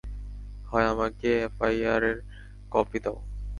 [0.69, 2.03] হয়, আমাকে FIR
[2.71, 3.17] copy দাও।